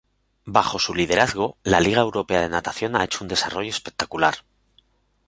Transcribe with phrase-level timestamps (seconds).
[0.45, 4.37] Bajo su liderazgo, la Liga Europea de Natación ha hecho un desarrollo espectacular.